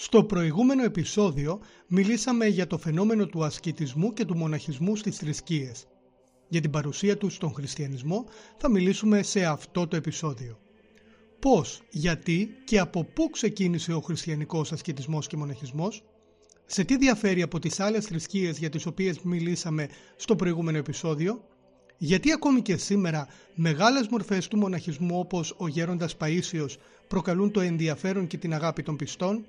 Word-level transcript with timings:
Στο 0.00 0.24
προηγούμενο 0.24 0.82
επεισόδιο 0.84 1.60
μιλήσαμε 1.86 2.46
για 2.46 2.66
το 2.66 2.78
φαινόμενο 2.78 3.26
του 3.26 3.44
ασκητισμού 3.44 4.12
και 4.12 4.24
του 4.24 4.36
μοναχισμού 4.36 4.96
στις 4.96 5.16
θρησκείες. 5.16 5.86
Για 6.48 6.60
την 6.60 6.70
παρουσία 6.70 7.16
τους 7.16 7.34
στον 7.34 7.52
χριστιανισμό 7.52 8.24
θα 8.56 8.70
μιλήσουμε 8.70 9.22
σε 9.22 9.44
αυτό 9.44 9.86
το 9.86 9.96
επεισόδιο. 9.96 10.58
Πώς, 11.38 11.82
γιατί 11.90 12.48
και 12.64 12.78
από 12.78 13.04
πού 13.04 13.30
ξεκίνησε 13.30 13.92
ο 13.92 14.00
χριστιανικός 14.00 14.72
ασκητισμός 14.72 15.26
και 15.26 15.36
μοναχισμός, 15.36 16.04
σε 16.66 16.84
τι 16.84 16.96
διαφέρει 16.96 17.42
από 17.42 17.58
τις 17.58 17.80
άλλες 17.80 18.04
θρησκείες 18.04 18.58
για 18.58 18.68
τις 18.70 18.86
οποίες 18.86 19.20
μιλήσαμε 19.20 19.88
στο 20.16 20.36
προηγούμενο 20.36 20.78
επεισόδιο, 20.78 21.44
γιατί 21.96 22.32
ακόμη 22.32 22.62
και 22.62 22.76
σήμερα 22.76 23.28
μεγάλες 23.54 24.08
μορφές 24.08 24.48
του 24.48 24.56
μοναχισμού 24.56 25.18
όπως 25.18 25.54
ο 25.56 25.68
γέροντας 25.68 26.16
Παΐσιος 26.18 26.76
προκαλούν 27.08 27.50
το 27.50 27.60
ενδιαφέρον 27.60 28.26
και 28.26 28.36
την 28.36 28.54
αγάπη 28.54 28.82
των 28.82 28.96
πιστών, 28.96 29.46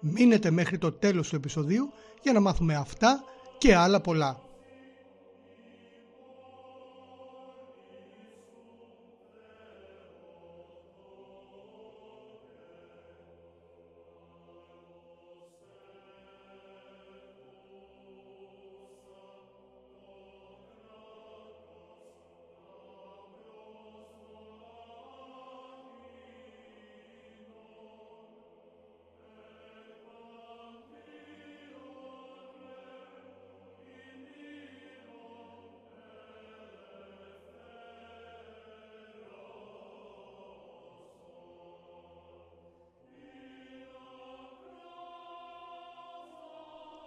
Μείνετε 0.00 0.50
μέχρι 0.50 0.78
το 0.78 0.92
τέλος 0.92 1.28
του 1.28 1.36
επεισοδίου 1.36 1.92
για 2.22 2.32
να 2.32 2.40
μάθουμε 2.40 2.74
αυτά 2.74 3.24
και 3.58 3.74
άλλα 3.74 4.00
πολλά. 4.00 4.40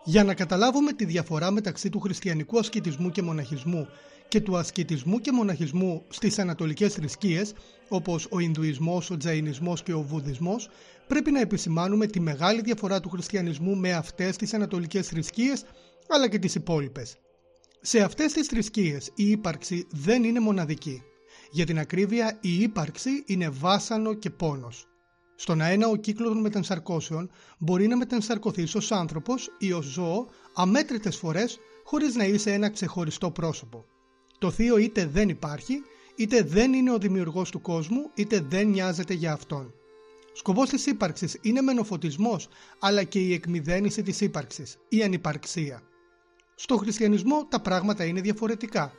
Για 0.05 0.23
να 0.23 0.33
καταλάβουμε 0.33 0.93
τη 0.93 1.05
διαφορά 1.05 1.51
μεταξύ 1.51 1.89
του 1.89 1.99
χριστιανικού 1.99 2.59
ασκητισμού 2.59 3.09
και 3.09 3.21
μοναχισμού 3.21 3.87
και 4.27 4.41
του 4.41 4.57
ασκητισμού 4.57 5.19
και 5.19 5.31
μοναχισμού 5.31 6.05
στις 6.09 6.39
ανατολικές 6.39 6.93
θρησκείες, 6.93 7.53
όπως 7.89 8.27
ο 8.29 8.39
Ινδουισμός, 8.39 9.09
ο 9.09 9.17
Τζαϊνισμός 9.17 9.83
και 9.83 9.93
ο 9.93 10.01
Βουδισμός, 10.01 10.69
πρέπει 11.07 11.31
να 11.31 11.39
επισημάνουμε 11.39 12.05
τη 12.05 12.19
μεγάλη 12.19 12.61
διαφορά 12.61 12.99
του 12.99 13.09
χριστιανισμού 13.09 13.75
με 13.75 13.93
αυτές 13.93 14.35
τις 14.35 14.53
ανατολικές 14.53 15.07
θρησκείες, 15.07 15.65
αλλά 16.07 16.29
και 16.29 16.39
τις 16.39 16.55
υπόλοιπες. 16.55 17.17
Σε 17.81 17.99
αυτές 17.99 18.33
τις 18.33 18.47
θρησκείες 18.47 19.11
η 19.15 19.29
ύπαρξη 19.29 19.87
δεν 19.91 20.23
είναι 20.23 20.39
μοναδική. 20.39 21.01
Για 21.51 21.65
την 21.65 21.79
ακρίβεια 21.79 22.37
η 22.41 22.61
ύπαρξη 22.61 23.23
είναι 23.25 23.49
βάσανο 23.49 24.13
και 24.13 24.29
πόνος. 24.29 24.87
Στον 25.35 25.61
αένα 25.61 25.87
ο 25.87 25.95
κύκλος 25.95 26.29
των 26.29 26.41
μετενσαρκώσεων 26.41 27.29
μπορεί 27.57 27.87
να 27.87 27.97
μετενσαρκωθεί 27.97 28.67
ως 28.75 28.91
άνθρωπος 28.91 29.49
ή 29.57 29.71
ως 29.73 29.85
ζώο 29.85 30.27
αμέτρητες 30.53 31.17
φορές 31.17 31.59
χωρίς 31.83 32.15
να 32.15 32.23
είσαι 32.23 32.53
ένα 32.53 32.69
ξεχωριστό 32.69 33.31
πρόσωπο. 33.31 33.85
Το 34.37 34.51
θείο 34.51 34.77
είτε 34.77 35.05
δεν 35.05 35.29
υπάρχει, 35.29 35.81
είτε 36.15 36.43
δεν 36.43 36.73
είναι 36.73 36.91
ο 36.91 36.97
δημιουργός 36.97 37.49
του 37.49 37.61
κόσμου, 37.61 38.09
είτε 38.13 38.45
δεν 38.49 38.67
νοιάζεται 38.67 39.13
για 39.13 39.31
αυτόν. 39.31 39.73
Σκοπός 40.33 40.69
της 40.69 40.85
ύπαρξης 40.85 41.37
είναι 41.41 41.61
μεν 41.61 41.79
ο 41.79 41.83
φωτισμός, 41.83 42.47
αλλά 42.79 43.03
και 43.03 43.19
η 43.19 43.33
εκμυδένιση 43.33 44.01
της 44.01 44.21
ύπαρξης, 44.21 44.77
η 44.89 45.03
ανυπαρξία. 45.03 45.81
Στο 46.55 46.77
χριστιανισμό 46.77 47.45
τα 47.49 47.59
πράγματα 47.61 48.05
είναι 48.05 48.21
διαφορετικά. 48.21 48.91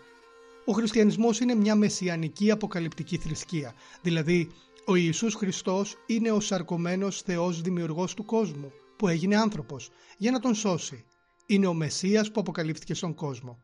Ο 0.64 0.72
χριστιανισμός 0.72 1.40
είναι 1.40 1.54
μια 1.54 1.74
μεσιανική 1.74 2.50
αποκαλυπτική 2.50 3.16
θρησκεία, 3.16 3.74
δηλαδή 4.02 4.50
ο 4.86 4.94
Ιησούς 4.94 5.34
Χριστός 5.34 5.96
είναι 6.06 6.30
ο 6.30 6.40
σαρκωμένος 6.40 7.22
Θεός 7.22 7.60
δημιουργός 7.60 8.14
του 8.14 8.24
κόσμου 8.24 8.72
που 8.96 9.08
έγινε 9.08 9.36
άνθρωπος 9.36 9.90
για 10.18 10.30
να 10.30 10.40
τον 10.40 10.54
σώσει. 10.54 11.04
Είναι 11.46 11.66
ο 11.66 11.74
Μεσσίας 11.74 12.30
που 12.30 12.40
αποκαλύφθηκε 12.40 12.94
στον 12.94 13.14
κόσμο. 13.14 13.58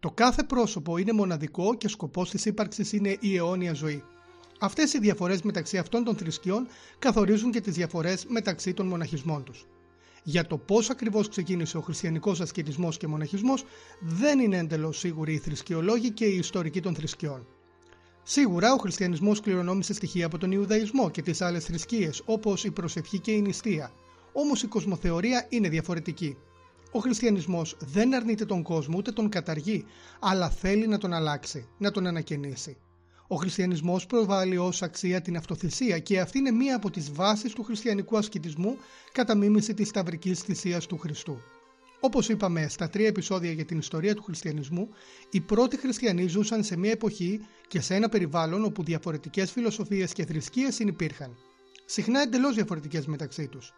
Το 0.00 0.10
κάθε 0.10 0.42
πρόσωπο 0.42 0.98
είναι 0.98 1.12
μοναδικό 1.12 1.74
και 1.74 1.88
σκοπός 1.88 2.30
της 2.30 2.44
ύπαρξης 2.44 2.92
είναι 2.92 3.16
η 3.20 3.36
αιώνια 3.36 3.72
ζωή. 3.72 4.04
Αυτές 4.60 4.92
οι 4.92 4.98
διαφορές 4.98 5.42
μεταξύ 5.42 5.78
αυτών 5.78 6.04
των 6.04 6.16
θρησκειών 6.16 6.66
καθορίζουν 6.98 7.50
και 7.50 7.60
τις 7.60 7.74
διαφορές 7.74 8.26
μεταξύ 8.28 8.74
των 8.74 8.86
μοναχισμών 8.86 9.44
τους. 9.44 9.66
Για 10.24 10.46
το 10.46 10.58
πώς 10.58 10.90
ακριβώς 10.90 11.28
ξεκίνησε 11.28 11.76
ο 11.76 11.80
χριστιανικός 11.80 12.40
ασκητισμός 12.40 12.96
και 12.96 13.06
μοναχισμός 13.06 13.64
δεν 14.00 14.38
είναι 14.38 14.58
εντελώς 14.58 14.98
σίγουροι 14.98 15.32
οι 15.32 15.38
θρησκεολόγοι 15.38 16.10
και 16.10 16.24
οι 16.24 16.36
ιστορικοί 16.36 16.80
των 16.80 16.94
θρησκειών. 16.94 17.46
Σίγουρα 18.24 18.72
ο 18.72 18.76
χριστιανισμός 18.76 19.40
κληρονόμησε 19.40 19.94
στοιχεία 19.94 20.26
από 20.26 20.38
τον 20.38 20.52
Ιουδαϊσμό 20.52 21.10
και 21.10 21.22
τις 21.22 21.40
άλλες 21.40 21.64
θρησκείες 21.64 22.22
όπως 22.24 22.64
η 22.64 22.70
προσευχή 22.70 23.18
και 23.18 23.30
η 23.32 23.40
νηστεία. 23.40 23.92
Όμως 24.32 24.62
η 24.62 24.66
κοσμοθεωρία 24.66 25.46
είναι 25.48 25.68
διαφορετική. 25.68 26.36
Ο 26.92 26.98
χριστιανισμός 26.98 27.76
δεν 27.80 28.14
αρνείται 28.14 28.44
τον 28.44 28.62
κόσμο 28.62 28.94
ούτε 28.96 29.12
τον 29.12 29.28
καταργεί, 29.28 29.84
αλλά 30.20 30.50
θέλει 30.50 30.86
να 30.86 30.98
τον 30.98 31.12
αλλάξει, 31.12 31.68
να 31.78 31.90
τον 31.90 32.06
ανακαινήσει. 32.06 32.76
Ο 33.28 33.36
χριστιανισμός 33.36 34.06
προβάλλει 34.06 34.56
ως 34.56 34.82
αξία 34.82 35.20
την 35.20 35.36
αυτοθυσία 35.36 35.98
και 35.98 36.20
αυτή 36.20 36.38
είναι 36.38 36.50
μία 36.50 36.76
από 36.76 36.90
τις 36.90 37.12
βάσεις 37.12 37.52
του 37.52 37.62
χριστιανικού 37.62 38.16
ασκητισμού 38.16 38.76
κατά 39.12 39.34
μίμηση 39.34 39.74
της 39.74 39.88
σταυρικής 39.88 40.40
θυσίας 40.40 40.86
του 40.86 40.98
Χριστού. 40.98 41.38
Όπως 42.04 42.28
είπαμε 42.28 42.68
στα 42.68 42.88
τρία 42.88 43.06
επεισόδια 43.06 43.52
για 43.52 43.64
την 43.64 43.78
ιστορία 43.78 44.14
του 44.14 44.22
χριστιανισμού, 44.22 44.88
οι 45.30 45.40
πρώτοι 45.40 45.76
χριστιανοί 45.76 46.26
ζούσαν 46.26 46.64
σε 46.64 46.76
μια 46.76 46.90
εποχή 46.90 47.40
και 47.68 47.80
σε 47.80 47.94
ένα 47.94 48.08
περιβάλλον 48.08 48.64
όπου 48.64 48.82
διαφορετικές 48.82 49.50
φιλοσοφίες 49.52 50.12
και 50.12 50.24
θρησκείες 50.24 50.74
συνυπήρχαν. 50.74 51.36
Συχνά 51.86 52.20
εντελώς 52.20 52.54
διαφορετικές 52.54 53.06
μεταξύ 53.06 53.48
τους. 53.48 53.72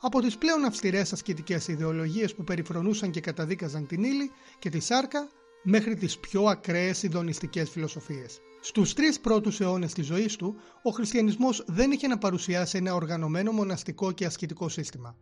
Από 0.00 0.20
τις 0.20 0.38
πλέον 0.38 0.64
αυστηρές 0.64 1.12
ασκητικές 1.12 1.68
ιδεολογίες 1.68 2.34
που 2.34 2.44
περιφρονούσαν 2.44 3.10
και 3.10 3.20
καταδίκαζαν 3.20 3.86
την 3.86 4.02
ύλη 4.02 4.30
και 4.58 4.70
τη 4.70 4.80
σάρκα, 4.80 5.28
μέχρι 5.62 5.94
τις 5.94 6.18
πιο 6.18 6.44
ακραίες 6.44 7.02
ειδονιστικές 7.02 7.70
φιλοσοφίες. 7.70 8.40
Στους 8.60 8.94
τρεις 8.94 9.20
πρώτους 9.20 9.60
αιώνες 9.60 9.92
της 9.92 10.06
ζωής 10.06 10.36
του, 10.36 10.56
ο 10.82 10.90
χριστιανισμός 10.90 11.64
δεν 11.66 11.90
είχε 11.90 12.06
να 12.06 12.18
παρουσιάσει 12.18 12.76
ένα 12.78 12.94
οργανωμένο 12.94 13.52
μοναστικό 13.52 14.12
και 14.12 14.24
ασκητικό 14.24 14.68
σύστημα 14.68 15.16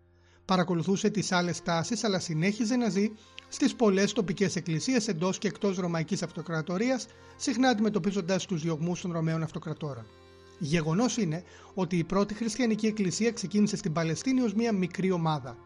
παρακολουθούσε 0.51 1.11
τις 1.11 1.33
άλλες 1.33 1.63
τάσεις 1.63 2.05
αλλά 2.05 2.19
συνέχιζε 2.19 2.77
να 2.77 2.89
ζει 2.89 3.11
στις 3.49 3.75
πολλές 3.75 4.13
τοπικές 4.13 4.57
εκκλησίες 4.57 5.09
εντός 5.09 5.39
και 5.39 5.49
εκτός 5.49 5.77
Ρωμαϊκής 5.77 6.23
Αυτοκρατορίας, 6.23 7.07
συχνά 7.37 7.69
αντιμετωπίζοντας 7.69 8.47
τους 8.47 8.63
διωγμούς 8.63 9.01
των 9.01 9.13
Ρωμαίων 9.13 9.43
Αυτοκρατόρων. 9.43 10.07
Γεγονός 10.59 11.17
είναι 11.17 11.43
ότι 11.75 11.97
η 11.97 12.05
πρώτη 12.05 12.35
χριστιανική 12.35 12.87
εκκλησία 12.87 13.33
ξεκίνησε 13.33 13.77
στην 13.77 13.93
Παλαιστίνη 13.93 14.41
ως 14.41 14.55
μια 14.55 14.73
μικρή 14.73 15.11
ομάδα. 15.11 15.57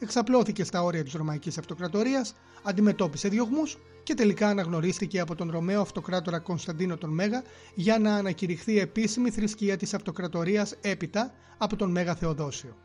Εξαπλώθηκε 0.00 0.64
στα 0.64 0.82
όρια 0.82 1.04
της 1.04 1.12
Ρωμαϊκής 1.12 1.58
Αυτοκρατορίας, 1.58 2.34
αντιμετώπισε 2.62 3.28
διωγμούς 3.28 3.78
και 4.02 4.14
τελικά 4.14 4.48
αναγνωρίστηκε 4.48 5.20
από 5.20 5.34
τον 5.34 5.50
Ρωμαίο 5.50 5.80
Αυτοκράτορα 5.80 6.38
Κωνσταντίνο 6.38 6.96
τον 6.96 7.10
Μέγα 7.10 7.42
για 7.74 7.98
να 7.98 8.14
ανακηρυχθεί 8.14 8.78
επίσημη 8.78 9.30
θρησκεία 9.30 9.76
της 9.76 9.94
Αυτοκρατορίας 9.94 10.74
έπειτα 10.80 11.34
από 11.58 11.76
τον 11.76 11.90
Μέγα 11.90 12.14
Θεοδόσιο. 12.14 12.76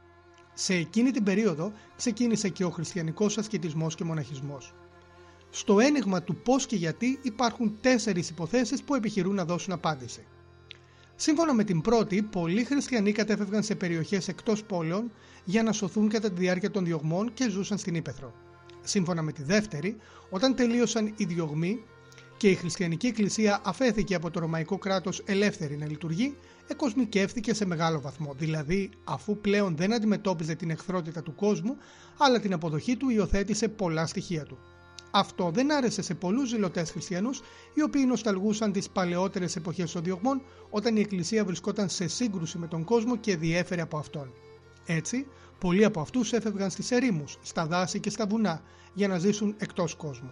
Σε 0.53 0.73
εκείνη 0.73 1.11
την 1.11 1.23
περίοδο 1.23 1.71
ξεκίνησε 1.95 2.49
και 2.49 2.63
ο 2.63 2.69
χριστιανικός 2.69 3.37
ασκητισμός 3.37 3.95
και 3.95 4.03
μοναχισμός. 4.03 4.73
Στο 5.49 5.79
ένιγμα 5.79 6.21
του 6.23 6.35
πώς 6.35 6.65
και 6.65 6.75
γιατί 6.75 7.19
υπάρχουν 7.21 7.77
τέσσερις 7.81 8.29
υποθέσεις 8.29 8.83
που 8.83 8.95
επιχειρούν 8.95 9.35
να 9.35 9.45
δώσουν 9.45 9.73
απάντηση. 9.73 10.25
Σύμφωνα 11.15 11.53
με 11.53 11.63
την 11.63 11.81
πρώτη, 11.81 12.21
πολλοί 12.21 12.63
χριστιανοί 12.63 13.11
κατέφευγαν 13.11 13.63
σε 13.63 13.75
περιοχές 13.75 14.27
εκτός 14.27 14.63
πόλεων 14.63 15.11
για 15.43 15.63
να 15.63 15.71
σωθούν 15.71 16.09
κατά 16.09 16.31
τη 16.31 16.39
διάρκεια 16.39 16.71
των 16.71 16.85
διωγμών 16.85 17.33
και 17.33 17.49
ζούσαν 17.49 17.77
στην 17.77 17.95
Ήπεθρο. 17.95 18.33
Σύμφωνα 18.81 19.21
με 19.21 19.31
τη 19.31 19.43
δεύτερη, 19.43 19.97
όταν 20.29 20.55
τελείωσαν 20.55 21.13
οι 21.17 21.25
διωγμοί 21.25 21.83
και 22.39 22.49
η 22.49 22.55
χριστιανική 22.55 23.07
εκκλησία 23.07 23.61
αφέθηκε 23.63 24.15
από 24.15 24.31
το 24.31 24.39
ρωμαϊκό 24.39 24.77
κράτος 24.77 25.21
ελεύθερη 25.25 25.77
να 25.77 25.85
λειτουργεί, 25.85 26.35
εκοσμικεύθηκε 26.67 27.53
σε 27.53 27.65
μεγάλο 27.65 28.01
βαθμό, 28.01 28.33
δηλαδή 28.37 28.89
αφού 29.03 29.37
πλέον 29.37 29.75
δεν 29.75 29.93
αντιμετώπιζε 29.93 30.55
την 30.55 30.69
εχθρότητα 30.69 31.23
του 31.23 31.35
κόσμου, 31.35 31.77
αλλά 32.17 32.39
την 32.39 32.53
αποδοχή 32.53 32.97
του 32.97 33.09
υιοθέτησε 33.09 33.67
πολλά 33.67 34.05
στοιχεία 34.05 34.43
του. 34.43 34.57
Αυτό 35.11 35.51
δεν 35.53 35.73
άρεσε 35.73 36.01
σε 36.01 36.13
πολλούς 36.13 36.49
ζηλωτές 36.49 36.91
χριστιανούς, 36.91 37.41
οι 37.73 37.81
οποίοι 37.81 38.03
νοσταλγούσαν 38.07 38.71
τις 38.71 38.89
παλαιότερες 38.89 39.55
εποχές 39.55 39.91
των 39.91 40.03
διωγμών, 40.03 40.41
όταν 40.69 40.95
η 40.95 40.99
Εκκλησία 40.99 41.45
βρισκόταν 41.45 41.89
σε 41.89 42.07
σύγκρουση 42.07 42.57
με 42.57 42.67
τον 42.67 42.83
κόσμο 42.83 43.17
και 43.17 43.37
διέφερε 43.37 43.81
από 43.81 43.97
αυτόν. 43.97 44.33
Έτσι, 44.85 45.27
πολλοί 45.59 45.85
από 45.85 46.01
αυτούς 46.01 46.33
έφευγαν 46.33 46.69
στις 46.69 46.91
ερήμους, 46.91 47.37
στα 47.41 47.65
δάση 47.65 47.99
και 47.99 48.09
στα 48.09 48.25
βουνά, 48.25 48.61
για 48.93 49.07
να 49.07 49.17
ζήσουν 49.17 49.55
εκτός 49.57 49.95
κόσμου. 49.95 50.31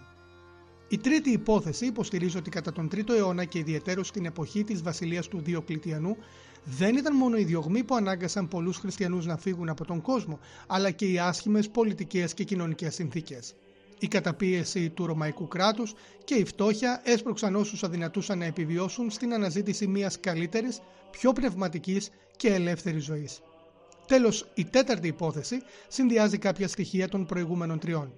Η 0.90 0.98
τρίτη 0.98 1.30
υπόθεση 1.30 1.86
υποστηρίζει 1.86 2.36
ότι 2.36 2.50
κατά 2.50 2.72
τον 2.72 2.88
3ο 2.92 3.10
αιώνα 3.10 3.44
και 3.44 3.58
ιδιαίτερο 3.58 4.04
στην 4.04 4.24
εποχή 4.24 4.64
της 4.64 4.82
βασιλείας 4.82 5.28
του 5.28 5.40
Διοκλητιανού 5.40 6.16
δεν 6.64 6.96
ήταν 6.96 7.16
μόνο 7.16 7.36
οι 7.36 7.44
διωγμοί 7.44 7.84
που 7.84 7.94
ανάγκασαν 7.94 8.48
πολλούς 8.48 8.76
χριστιανούς 8.76 9.26
να 9.26 9.36
φύγουν 9.36 9.68
από 9.68 9.84
τον 9.84 10.00
κόσμο, 10.00 10.38
αλλά 10.66 10.90
και 10.90 11.06
οι 11.06 11.18
άσχημες 11.18 11.68
πολιτικές 11.68 12.34
και 12.34 12.44
κοινωνικές 12.44 12.94
συνθήκες. 12.94 13.54
Η 13.98 14.08
καταπίεση 14.08 14.90
του 14.90 15.06
Ρωμαϊκού 15.06 15.48
κράτους 15.48 15.94
και 16.24 16.34
η 16.34 16.44
φτώχεια 16.44 17.00
έσπρωξαν 17.04 17.56
όσους 17.56 17.82
αδυνατούσαν 17.82 18.38
να 18.38 18.44
επιβιώσουν 18.44 19.10
στην 19.10 19.34
αναζήτηση 19.34 19.86
μιας 19.86 20.20
καλύτερης, 20.20 20.80
πιο 21.10 21.32
πνευματικής 21.32 22.10
και 22.36 22.48
ελεύθερης 22.48 23.04
ζωής. 23.04 23.40
Τέλος, 24.06 24.50
η 24.54 24.64
τέταρτη 24.64 25.08
υπόθεση 25.08 25.56
συνδυάζει 25.88 26.38
κάποια 26.38 26.68
στοιχεία 26.68 27.08
των 27.08 27.26
προηγούμενων 27.26 27.78
τριών. 27.78 28.12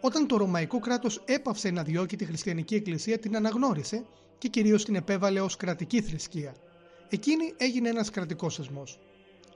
Όταν 0.00 0.26
το 0.26 0.36
Ρωμαϊκό 0.36 0.78
κράτος 0.80 1.22
έπαυσε 1.24 1.70
να 1.70 1.82
διώκει 1.82 2.16
τη 2.16 2.24
χριστιανική 2.24 2.74
εκκλησία, 2.74 3.18
την 3.18 3.36
αναγνώρισε 3.36 4.04
και 4.38 4.48
κυρίως 4.48 4.84
την 4.84 4.94
επέβαλε 4.94 5.40
ως 5.40 5.56
κρατική 5.56 6.00
θρησκεία. 6.00 6.54
Εκείνη 7.08 7.54
έγινε 7.56 7.88
ένας 7.88 8.10
κρατικός 8.10 8.56
θεσμό. 8.56 8.82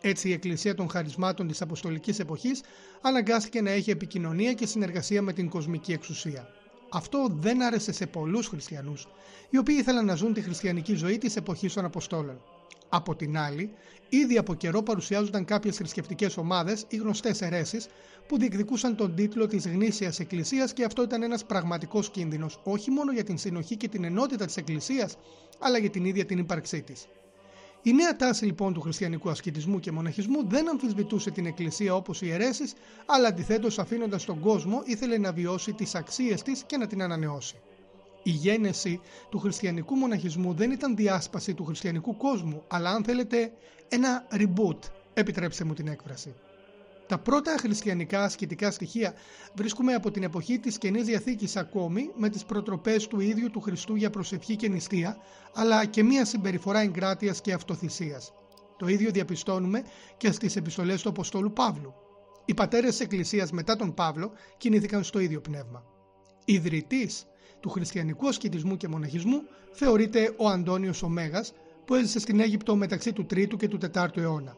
Έτσι 0.00 0.28
η 0.28 0.32
Εκκλησία 0.32 0.74
των 0.74 0.88
Χαρισμάτων 0.88 1.48
της 1.48 1.62
Αποστολικής 1.62 2.18
Εποχής 2.18 2.60
αναγκάστηκε 3.00 3.60
να 3.60 3.70
έχει 3.70 3.90
επικοινωνία 3.90 4.52
και 4.52 4.66
συνεργασία 4.66 5.22
με 5.22 5.32
την 5.32 5.48
κοσμική 5.48 5.92
εξουσία. 5.92 6.48
Αυτό 6.90 7.26
δεν 7.30 7.62
άρεσε 7.62 7.92
σε 7.92 8.06
πολλούς 8.06 8.46
χριστιανούς, 8.46 9.08
οι 9.50 9.58
οποίοι 9.58 9.76
ήθελαν 9.78 10.04
να 10.04 10.14
ζουν 10.14 10.32
τη 10.32 10.40
χριστιανική 10.40 10.94
ζωή 10.94 11.18
της 11.18 11.36
εποχής 11.36 11.72
των 11.72 11.84
Αποστόλων. 11.84 12.40
Από 12.88 13.16
την 13.16 13.38
άλλη, 13.38 13.70
ήδη 14.08 14.38
από 14.38 14.54
καιρό 14.54 14.82
παρουσιάζονταν 14.82 15.44
κάποιες 15.44 15.76
θρησκευτικές 15.76 16.36
ομάδες 16.36 16.84
ή 16.88 16.96
γνωστές 16.96 17.42
αιρέσεις 17.42 17.86
που 18.26 18.38
διεκδικούσαν 18.38 18.96
τον 18.96 19.14
τίτλο 19.14 19.46
της 19.46 19.66
γνήσιας 19.66 20.20
εκκλησίας 20.20 20.72
και 20.72 20.84
αυτό 20.84 21.02
ήταν 21.02 21.22
ένας 21.22 21.44
πραγματικός 21.44 22.10
κίνδυνος 22.10 22.60
όχι 22.62 22.90
μόνο 22.90 23.12
για 23.12 23.24
την 23.24 23.38
συνοχή 23.38 23.76
και 23.76 23.88
την 23.88 24.04
ενότητα 24.04 24.46
της 24.46 24.56
εκκλησίας, 24.56 25.16
αλλά 25.58 25.78
για 25.78 25.90
την 25.90 26.04
ίδια 26.04 26.24
την 26.24 26.38
ύπαρξή 26.38 26.82
της. 26.82 27.06
Η 27.82 27.92
νέα 27.92 28.16
τάση 28.16 28.44
λοιπόν 28.44 28.72
του 28.72 28.80
χριστιανικού 28.80 29.30
ασκητισμού 29.30 29.80
και 29.80 29.92
μοναχισμού 29.92 30.48
δεν 30.48 30.68
αμφισβητούσε 30.68 31.30
την 31.30 31.46
Εκκλησία 31.46 31.94
όπως 31.94 32.22
οι 32.22 32.30
αιρέσεις, 32.30 32.72
αλλά 33.06 33.28
αντιθέτως 33.28 33.78
αφήνοντας 33.78 34.24
τον 34.24 34.40
κόσμο 34.40 34.82
ήθελε 34.84 35.18
να 35.18 35.32
βιώσει 35.32 35.72
τις 35.72 35.94
αξίες 35.94 36.42
της 36.42 36.62
και 36.66 36.76
να 36.76 36.86
την 36.86 37.02
ανανεώσει. 37.02 37.56
Η 38.22 38.30
γένεση 38.30 39.00
του 39.30 39.38
χριστιανικού 39.38 39.94
μοναχισμού 39.94 40.54
δεν 40.54 40.70
ήταν 40.70 40.96
διάσπαση 40.96 41.54
του 41.54 41.64
χριστιανικού 41.64 42.16
κόσμου, 42.16 42.62
αλλά 42.68 42.90
αν 42.90 43.04
θέλετε 43.04 43.52
ένα 43.88 44.26
reboot, 44.30 44.78
επιτρέψτε 45.14 45.64
μου 45.64 45.74
την 45.74 45.88
έκφραση. 45.88 46.34
Τα 47.06 47.18
πρώτα 47.18 47.56
χριστιανικά 47.58 48.24
ασκητικά 48.24 48.70
στοιχεία 48.70 49.14
βρίσκουμε 49.54 49.94
από 49.94 50.10
την 50.10 50.22
εποχή 50.22 50.58
της 50.58 50.78
Καινής 50.78 51.04
Διαθήκης 51.04 51.56
ακόμη 51.56 52.10
με 52.16 52.28
τις 52.28 52.44
προτροπές 52.44 53.06
του 53.06 53.20
ίδιου 53.20 53.50
του 53.50 53.60
Χριστού 53.60 53.94
για 53.94 54.10
προσευχή 54.10 54.56
και 54.56 54.68
νηστεία, 54.68 55.16
αλλά 55.54 55.84
και 55.84 56.02
μια 56.02 56.24
συμπεριφορά 56.24 56.80
εγκράτειας 56.80 57.40
και 57.40 57.52
αυτοθυσίας. 57.52 58.32
Το 58.76 58.86
ίδιο 58.86 59.10
διαπιστώνουμε 59.10 59.82
και 60.16 60.32
στις 60.32 60.56
επιστολές 60.56 61.02
του 61.02 61.08
Αποστόλου 61.08 61.52
Παύλου. 61.52 61.94
Οι 62.44 62.54
πατέρες 62.54 62.90
της 62.90 63.00
Εκκλησίας 63.00 63.50
μετά 63.52 63.76
τον 63.76 63.94
Παύλο 63.94 64.32
κινήθηκαν 64.56 65.04
στο 65.04 65.18
ίδιο 65.18 65.40
πνεύμα. 65.40 65.84
Ιδρυτής 66.44 67.26
του 67.62 67.70
χριστιανικού 67.70 68.28
ασκητισμού 68.28 68.76
και 68.76 68.88
μοναχισμού 68.88 69.42
θεωρείται 69.72 70.34
ο 70.36 70.48
Αντώνιος 70.48 71.02
ο 71.02 71.08
Μέγας 71.08 71.52
που 71.84 71.94
έζησε 71.94 72.18
στην 72.18 72.40
Αίγυπτο 72.40 72.76
μεταξύ 72.76 73.12
του 73.12 73.26
3ου 73.34 73.56
και 73.56 73.68
του 73.68 73.78
4ου 73.94 74.16
αιώνα. 74.16 74.56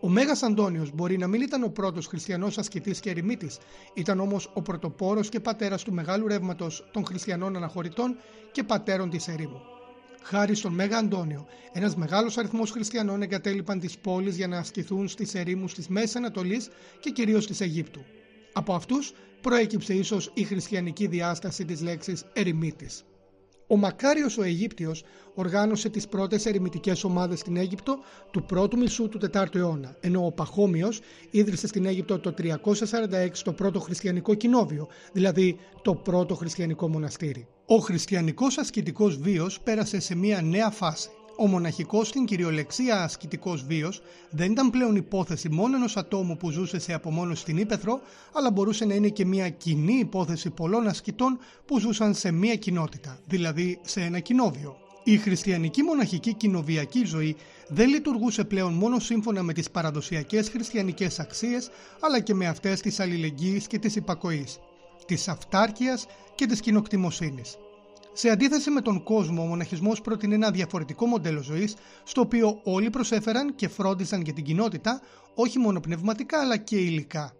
Ο 0.00 0.08
Μέγας 0.08 0.42
Αντώνιος 0.42 0.90
μπορεί 0.94 1.18
να 1.18 1.26
μην 1.26 1.40
ήταν 1.40 1.62
ο 1.62 1.68
πρώτος 1.68 2.06
χριστιανός 2.06 2.58
ασκητής 2.58 3.00
και 3.00 3.10
ερημίτης, 3.10 3.58
ήταν 3.94 4.20
όμως 4.20 4.50
ο 4.54 4.62
πρωτοπόρος 4.62 5.28
και 5.28 5.40
πατέρας 5.40 5.82
του 5.82 5.92
μεγάλου 5.92 6.26
ρεύματος 6.26 6.88
των 6.92 7.04
χριστιανών 7.04 7.56
αναχωρητών 7.56 8.16
και 8.52 8.62
πατέρων 8.62 9.10
της 9.10 9.28
ερήμου. 9.28 9.60
Χάρη 10.22 10.54
στον 10.54 10.72
Μέγα 10.72 10.98
Αντώνιο, 10.98 11.46
ένας 11.72 11.96
μεγάλος 11.96 12.38
αριθμός 12.38 12.70
χριστιανών 12.70 13.22
εγκατέλειπαν 13.22 13.80
τις 13.80 13.98
πόλεις 13.98 14.36
για 14.36 14.48
να 14.48 14.58
ασκηθούν 14.58 15.08
στις 15.08 15.34
ερήμους 15.34 15.74
της 15.74 15.88
Μέσης 15.88 16.16
Ανατολής 16.16 16.68
και 17.00 17.10
κυρίως 17.10 17.46
της 17.46 17.60
Αιγύπτου. 17.60 18.04
Από 18.58 18.74
αυτούς 18.74 19.12
προέκυψε 19.40 19.94
ίσως 19.94 20.30
η 20.34 20.44
χριστιανική 20.44 21.06
διάσταση 21.06 21.64
της 21.64 21.82
λέξης 21.82 22.24
ερημίτης. 22.32 23.04
Ο 23.66 23.76
Μακάριος 23.76 24.38
ο 24.38 24.42
Αιγύπτιος 24.42 25.04
οργάνωσε 25.34 25.88
τις 25.88 26.08
πρώτες 26.08 26.46
ερημητικές 26.46 27.04
ομάδες 27.04 27.38
στην 27.38 27.56
Αίγυπτο 27.56 27.98
του 28.30 28.44
πρώτου 28.44 28.78
μισού 28.78 29.08
του 29.08 29.18
4ου 29.32 29.54
αιώνα, 29.54 29.96
ενώ 30.00 30.26
ο 30.26 30.32
Παχώμιος 30.32 31.00
ίδρυσε 31.30 31.66
στην 31.66 31.86
Αίγυπτο 31.86 32.18
το 32.18 32.34
346 32.38 33.42
το 33.44 33.52
πρώτο 33.52 33.80
χριστιανικό 33.80 34.34
κοινόβιο, 34.34 34.88
δηλαδή 35.12 35.58
το 35.82 35.94
πρώτο 35.94 36.34
χριστιανικό 36.34 36.88
μοναστήρι. 36.88 37.46
Ο 37.66 37.76
χριστιανικός 37.76 38.58
ασκητικός 38.58 39.16
βίος 39.16 39.60
πέρασε 39.60 40.00
σε 40.00 40.14
μια 40.14 40.42
νέα 40.42 40.70
φάση. 40.70 41.08
Ο 41.38 41.46
μοναχικός 41.46 42.08
στην 42.08 42.24
κυριολεξία 42.24 43.02
ασκητικός 43.02 43.64
βίος 43.64 44.02
δεν 44.30 44.50
ήταν 44.50 44.70
πλέον 44.70 44.96
υπόθεση 44.96 45.48
μόνο 45.48 45.76
ενός 45.76 45.96
ατόμου 45.96 46.36
που 46.36 46.50
ζούσε 46.50 46.78
σε 46.78 46.92
απομόνωση 46.92 47.40
στην 47.40 47.56
ύπεθρο, 47.56 48.00
αλλά 48.32 48.50
μπορούσε 48.50 48.84
να 48.84 48.94
είναι 48.94 49.08
και 49.08 49.24
μια 49.24 49.48
κοινή 49.48 49.98
υπόθεση 49.98 50.50
πολλών 50.50 50.86
ασκητών 50.86 51.38
που 51.66 51.78
ζούσαν 51.78 52.14
σε 52.14 52.30
μια 52.30 52.54
κοινότητα, 52.54 53.18
δηλαδή 53.26 53.78
σε 53.82 54.00
ένα 54.00 54.18
κοινόβιο. 54.18 54.76
Η 55.04 55.16
χριστιανική 55.16 55.82
μοναχική 55.82 56.34
κοινοβιακή 56.34 57.04
ζωή 57.04 57.36
δεν 57.68 57.88
λειτουργούσε 57.88 58.44
πλέον 58.44 58.72
μόνο 58.72 58.98
σύμφωνα 58.98 59.42
με 59.42 59.52
τις 59.52 59.70
παραδοσιακές 59.70 60.48
χριστιανικές 60.48 61.20
αξίες, 61.20 61.70
αλλά 62.00 62.20
και 62.20 62.34
με 62.34 62.46
αυτές 62.46 62.80
της 62.80 63.00
αλληλεγγύης 63.00 63.66
και 63.66 63.78
της 63.78 63.96
υπακοής, 63.96 64.58
της 65.06 65.28
αυτάρκειας 65.28 66.06
και 66.34 66.46
της 66.46 66.60
κοινοκτημοσύνης. 66.60 67.56
Σε 68.18 68.30
αντίθεση 68.30 68.70
με 68.70 68.80
τον 68.80 69.02
κόσμο, 69.02 69.42
ο 69.42 69.46
μοναχισμός 69.46 70.00
πρότεινε 70.00 70.34
ένα 70.34 70.50
διαφορετικό 70.50 71.06
μοντέλο 71.06 71.42
ζωής, 71.42 71.74
στο 72.04 72.20
οποίο 72.20 72.60
όλοι 72.62 72.90
προσέφεραν 72.90 73.54
και 73.54 73.68
φρόντιζαν 73.68 74.20
για 74.20 74.32
την 74.32 74.44
κοινότητα, 74.44 75.00
όχι 75.34 75.58
μόνο 75.58 75.80
πνευματικά 75.80 76.40
αλλά 76.40 76.56
και 76.56 76.76
υλικά. 76.76 77.32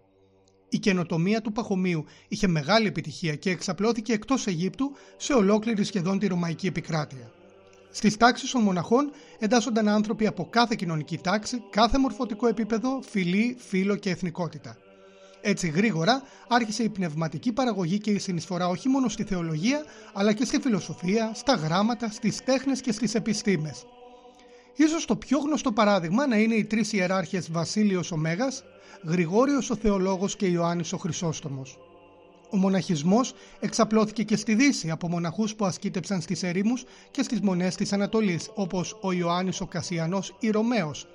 Η 0.69 0.79
καινοτομία 0.79 1.41
του 1.41 1.51
Παχωμίου 1.51 2.05
είχε 2.27 2.47
μεγάλη 2.47 2.87
επιτυχία 2.87 3.35
και 3.35 3.49
εξαπλώθηκε 3.49 4.13
εκτός 4.13 4.47
Αιγύπτου 4.47 4.91
σε 5.17 5.33
ολόκληρη 5.33 5.83
σχεδόν 5.83 6.19
τη 6.19 6.27
Ρωμαϊκή 6.27 6.67
επικράτεια. 6.67 7.31
Στις 7.91 8.17
τάξεις 8.17 8.51
των 8.51 8.61
μοναχών 8.61 9.11
εντάσσονταν 9.39 9.87
άνθρωποι 9.87 10.27
από 10.27 10.47
κάθε 10.49 10.75
κοινωνική 10.75 11.17
τάξη, 11.17 11.63
κάθε 11.69 11.97
μορφωτικό 11.97 12.47
επίπεδο, 12.47 13.01
φυλή, 13.01 13.57
φύlo 13.71 13.99
και 13.99 14.09
εθνικότητα. 14.09 14.77
Έτσι 15.41 15.67
γρήγορα 15.67 16.21
άρχισε 16.47 16.83
η 16.83 16.89
πνευματική 16.89 17.51
παραγωγή 17.51 17.99
και 17.99 18.11
η 18.11 18.19
συνεισφορά 18.19 18.67
όχι 18.67 18.89
μόνο 18.89 19.09
στη 19.09 19.23
θεολογία 19.23 19.83
αλλά 20.13 20.33
και 20.33 20.45
στη 20.45 20.59
φιλοσοφία, 20.59 21.31
στα 21.33 21.53
γράμματα, 21.53 22.09
στις 22.09 22.43
τέχνες 22.43 22.81
και 22.81 22.91
στις 22.91 23.15
επιστήμες. 23.15 23.85
Ίσως 24.75 25.05
το 25.05 25.15
πιο 25.15 25.37
γνωστό 25.37 25.71
παράδειγμα 25.71 26.27
να 26.27 26.37
είναι 26.37 26.55
οι 26.55 26.65
τρεις 26.65 26.93
ιεράρχες 26.93 27.51
Βασίλειος 27.51 28.11
ο 28.11 28.17
Μέγας, 28.17 28.63
Γρηγόριος 29.03 29.69
ο 29.69 29.75
Θεολόγος 29.75 30.35
και 30.35 30.45
Ιωάννης 30.45 30.93
ο 30.93 30.97
Χρυσόστομος. 30.97 31.77
Ο 32.49 32.57
μοναχισμός 32.57 33.33
εξαπλώθηκε 33.59 34.23
και 34.23 34.35
στη 34.35 34.55
Δύση 34.55 34.89
από 34.89 35.09
μοναχούς 35.09 35.55
που 35.55 35.65
ασκήτεψαν 35.65 36.21
στις 36.21 36.43
ερήμους 36.43 36.83
και 37.11 37.23
στις 37.23 37.41
μονές 37.41 37.75
της 37.75 37.93
Ανατολής 37.93 38.49
όπως 38.53 38.97
ο 39.01 39.11
Ιωάννης 39.11 39.61
ο 39.61 39.65
Κασιανός 39.65 40.35
ή 40.39 40.49
Ρωμαίος 40.49 41.07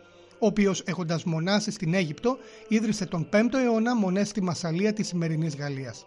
ο 0.42 0.46
οποίος 0.46 0.82
έχοντας 0.87 1.25
μονάσει 1.25 1.70
στην 1.70 1.94
Αίγυπτο 1.94 2.38
ίδρυσε 2.68 3.06
τον 3.06 3.28
5ο 3.32 3.54
αιώνα 3.54 3.96
μονές 3.96 4.28
στη 4.28 4.42
Μασαλία 4.42 4.92
της 4.92 5.06
σημερινής 5.06 5.56
Γαλλίας. 5.56 6.06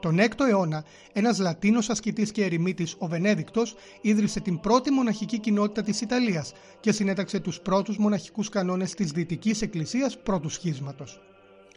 Τον 0.00 0.18
6ο 0.18 0.46
αιώνα, 0.48 0.84
ένας 1.12 1.38
Λατίνος 1.38 1.90
ασκητής 1.90 2.30
και 2.30 2.44
ερημίτης, 2.44 2.96
ο 2.98 3.06
Βενέδικτος, 3.06 3.74
ίδρυσε 4.00 4.40
την 4.40 4.60
πρώτη 4.60 4.90
μοναχική 4.90 5.38
κοινότητα 5.38 5.82
της 5.82 6.00
Ιταλίας 6.00 6.52
και 6.80 6.92
συνέταξε 6.92 7.40
τους 7.40 7.60
πρώτους 7.60 7.98
μοναχικούς 7.98 8.48
κανόνες 8.48 8.94
της 8.94 9.10
Δυτικής 9.10 9.62
Εκκλησίας 9.62 10.18
πρώτου 10.18 10.48
σχίσματος. 10.48 11.20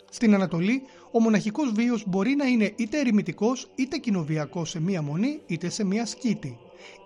Στην 0.09 0.33
Ανατολή, 0.33 0.81
ο 1.11 1.19
μοναχικός 1.19 1.71
βίος 1.71 2.03
μπορεί 2.07 2.35
να 2.35 2.45
είναι 2.45 2.73
είτε 2.75 2.99
ερημητικός 2.99 3.67
είτε 3.75 3.97
κοινοβιακός 3.97 4.69
σε 4.69 4.81
μία 4.81 5.01
μονή 5.01 5.41
είτε 5.45 5.69
σε 5.69 5.83
μία 5.83 6.05
σκήτη. 6.05 6.57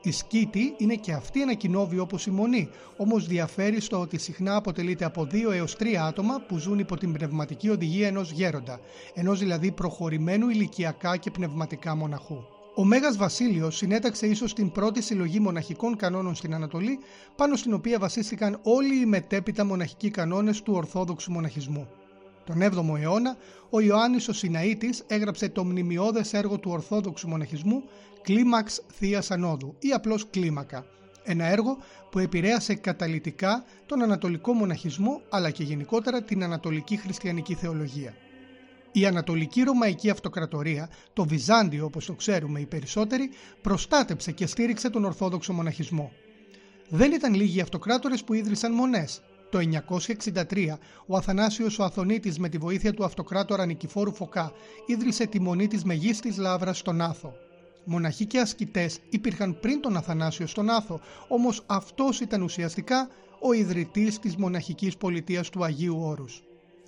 Η 0.01 0.11
σκήτη 0.11 0.73
είναι 0.77 0.95
και 0.95 1.11
αυτή 1.11 1.41
ένα 1.41 1.53
κοινόβιο 1.53 2.01
όπως 2.01 2.25
η 2.25 2.31
μονή, 2.31 2.69
όμως 2.97 3.27
διαφέρει 3.27 3.81
στο 3.81 3.99
ότι 3.99 4.17
συχνά 4.17 4.55
αποτελείται 4.55 5.05
από 5.05 5.25
δύο 5.25 5.51
έως 5.51 5.75
τρία 5.75 6.03
άτομα 6.03 6.41
που 6.47 6.57
ζουν 6.57 6.79
υπό 6.79 6.97
την 6.97 7.13
πνευματική 7.13 7.69
οδηγία 7.69 8.07
ενός 8.07 8.31
γέροντα, 8.31 8.79
ενός 9.13 9.39
δηλαδή 9.39 9.71
προχωρημένου 9.71 10.49
ηλικιακά 10.49 11.17
και 11.17 11.31
πνευματικά 11.31 11.95
μοναχού. 11.95 12.37
Ο 12.75 12.83
Μέγας 12.83 13.17
Βασίλειος 13.17 13.75
συνέταξε 13.75 14.27
ίσως 14.27 14.53
την 14.53 14.71
πρώτη 14.71 15.01
συλλογή 15.01 15.39
μοναχικών 15.39 15.95
κανόνων 15.95 16.35
στην 16.35 16.53
Ανατολή, 16.53 16.99
πάνω 17.35 17.55
στην 17.55 17.73
οποία 17.73 17.99
βασίστηκαν 17.99 18.59
όλοι 18.63 19.01
οι 19.01 19.05
μετέπειτα 19.05 19.65
μοναχικοί 19.65 20.09
κανόνες 20.09 20.61
του 20.61 20.73
Ορθόδοξου 20.73 21.31
μοναχισμού. 21.31 21.87
Τον 22.47 22.61
7ο 22.61 22.99
αιώνα, 22.99 23.37
ο 23.69 23.79
Ιωάννης 23.79 24.27
ο 24.27 24.33
Σιναήτης 24.33 25.03
έγραψε 25.07 25.49
το 25.49 25.65
μνημειώδες 25.65 26.33
έργο 26.33 26.57
του 26.57 26.71
Ορθόδοξου 26.71 27.27
μοναχισμού 27.27 27.83
«Κλίμαξ 28.21 28.81
Θεία 28.93 29.23
Ανόδου» 29.29 29.75
ή 29.79 29.91
απλώς 29.91 30.27
«Κλίμακα». 30.29 30.85
Ένα 31.23 31.45
έργο 31.45 31.77
που 32.11 32.19
επηρέασε 32.19 32.75
καταλητικά 32.75 33.63
τον 33.85 34.01
Ανατολικό 34.01 34.53
μοναχισμό 34.53 35.21
αλλά 35.29 35.49
και 35.49 35.63
γενικότερα 35.63 36.23
την 36.23 36.43
Ανατολική 36.43 36.97
χριστιανική 36.97 37.53
θεολογία. 37.53 38.13
Η 38.91 39.05
Ανατολική 39.05 39.61
Ρωμαϊκή 39.61 40.09
Αυτοκρατορία, 40.09 40.89
το 41.13 41.25
Βυζάντιο 41.25 41.85
όπως 41.85 42.05
το 42.05 42.13
ξέρουμε 42.13 42.59
οι 42.59 42.65
περισσότεροι, 42.65 43.29
προστάτεψε 43.61 44.31
και 44.31 44.45
στήριξε 44.45 44.89
τον 44.89 45.05
Ορθόδοξο 45.05 45.53
μοναχισμό. 45.53 46.11
Δεν 46.89 47.11
ήταν 47.11 47.33
λίγοι 47.33 47.57
οι 47.57 47.61
αυτοκράτορες 47.61 48.23
που 48.23 48.33
ίδρυσαν 48.33 48.73
μονές. 48.73 49.21
Το 49.49 49.59
963 49.59 50.77
ο 51.05 51.17
Αθανάσιος 51.17 51.79
ο 51.79 51.83
Αθωνίτης 51.83 52.39
με 52.39 52.49
τη 52.49 52.57
βοήθεια 52.57 52.93
του 52.93 53.03
αυτοκράτορα 53.03 53.65
Νικηφόρου 53.65 54.13
Φωκά 54.13 54.51
ίδρυσε 54.85 55.25
τη 55.25 55.41
μονή 55.41 55.67
της 55.67 55.83
Μεγίστης 55.83 56.37
Λάβρας 56.37 56.77
στον 56.77 57.01
Άθο. 57.01 57.33
Μοναχοί 57.83 58.25
και 58.25 58.39
ασκητές 58.39 58.99
υπήρχαν 59.09 59.59
πριν 59.59 59.81
τον 59.81 59.97
Αθανάσιο 59.97 60.47
στον 60.47 60.69
Άθο, 60.69 60.99
όμως 61.27 61.63
αυτός 61.65 62.19
ήταν 62.19 62.41
ουσιαστικά 62.41 63.09
ο 63.39 63.53
ιδρυτής 63.53 64.19
της 64.19 64.35
μοναχικής 64.35 64.97
πολιτείας 64.97 65.49
του 65.49 65.63
Αγίου 65.63 65.99
Όρους. 66.01 66.41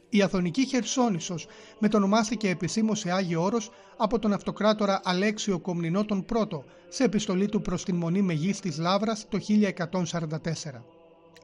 Η 0.10 0.22
Αθωνική 0.22 0.66
Χερσόνησος 0.66 1.48
μετονομάστηκε 1.80 2.50
επισήμως 2.50 3.00
σε 3.00 3.12
Άγιο 3.12 3.44
Όρος 3.44 3.72
από 3.98 4.20
τον 4.20 4.34
αυτοκράτορα 4.34 5.02
Αλέξιο 5.04 5.60
Κομνηνό 5.60 6.06
τον 6.06 6.26
πρώτο 6.26 6.64
σε 6.90 7.04
επιστολή 7.04 7.48
του 7.48 7.62
προς 7.62 7.84
την 7.84 7.96
Μονή 7.96 8.22
Μεγής 8.22 8.60
της 8.60 8.78
Λάβρας 8.78 9.26
το 9.30 9.38
1144. 9.38 10.99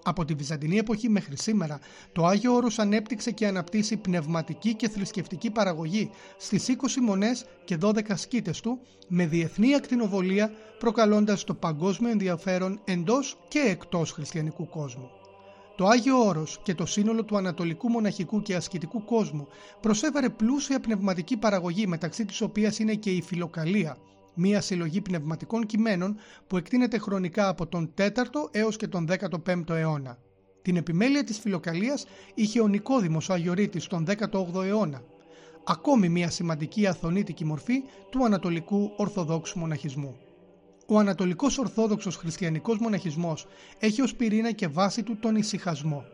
Από 0.07 0.25
τη 0.25 0.33
Βυζαντινή 0.33 0.77
εποχή 0.77 1.09
μέχρι 1.09 1.37
σήμερα, 1.37 1.79
το 2.11 2.25
Άγιο 2.25 2.53
Όρος 2.53 2.79
ανέπτυξε 2.79 3.31
και 3.31 3.47
αναπτύσσει 3.47 3.97
πνευματική 3.97 4.73
και 4.73 4.89
θρησκευτική 4.89 5.51
παραγωγή 5.51 6.09
στις 6.37 6.65
20 6.69 6.73
μονές 7.01 7.45
και 7.65 7.77
12 7.81 7.99
σκήτες 8.15 8.61
του, 8.61 8.79
με 9.07 9.25
διεθνή 9.25 9.75
ακτινοβολία 9.75 10.51
προκαλώντας 10.79 11.43
το 11.43 11.53
παγκόσμιο 11.53 12.09
ενδιαφέρον 12.09 12.79
εντός 12.85 13.37
και 13.47 13.59
εκτός 13.59 14.11
χριστιανικού 14.11 14.69
κόσμου. 14.69 15.09
Το 15.75 15.85
Άγιο 15.85 16.25
Όρος 16.25 16.59
και 16.63 16.75
το 16.75 16.85
σύνολο 16.85 17.23
του 17.23 17.37
ανατολικού 17.37 17.89
μοναχικού 17.89 18.41
και 18.41 18.55
ασκητικού 18.55 19.05
κόσμου 19.05 19.47
προσέφερε 19.81 20.29
πλούσια 20.29 20.79
πνευματική 20.79 21.37
παραγωγή 21.37 21.87
μεταξύ 21.87 22.25
της 22.25 22.41
οποίας 22.41 22.79
είναι 22.79 22.95
και 22.95 23.09
η 23.09 23.21
φιλοκαλία, 23.21 23.97
μία 24.35 24.61
συλλογή 24.61 25.01
πνευματικών 25.01 25.65
κειμένων 25.65 26.15
που 26.47 26.57
εκτείνεται 26.57 26.97
χρονικά 26.97 27.47
από 27.47 27.67
τον 27.67 27.93
4ο 27.97 28.11
έως 28.51 28.77
και 28.77 28.87
τον 28.87 29.07
15ο 29.09 29.69
αιώνα. 29.69 30.17
Την 30.61 30.75
επιμέλεια 30.75 31.23
της 31.23 31.39
φιλοκαλίας 31.39 32.05
είχε 32.33 32.61
ο 32.61 32.67
Νικόδημος 32.67 33.29
ο 33.29 33.33
Αγιορείτης 33.33 33.87
τον 33.87 34.05
18ο 34.07 34.63
αιώνα. 34.63 35.03
Ακόμη 35.65 36.09
μία 36.09 36.29
σημαντική 36.29 36.87
αθωνίτικη 36.87 37.45
μορφή 37.45 37.83
του 38.09 38.25
ανατολικού 38.25 38.91
ορθοδόξου 38.97 39.59
μοναχισμού. 39.59 40.15
Ο 40.87 40.97
Ανατολικός 40.97 41.57
Ορθόδοξος 41.57 42.15
Χριστιανικός 42.15 42.77
Μοναχισμός 42.77 43.47
έχει 43.79 44.01
ως 44.01 44.15
πυρήνα 44.15 44.51
και 44.51 44.67
βάση 44.67 45.03
του 45.03 45.17
τον 45.17 45.35
ησυχασμό. 45.35 46.05